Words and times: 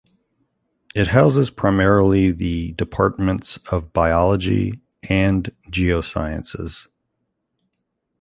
It 0.95 1.05
houses 1.05 1.51
primarily 1.51 2.31
the 2.31 2.71
departments 2.71 3.57
of 3.71 3.93
biology 3.93 4.81
and 5.07 5.43
geosciences. 5.69 6.87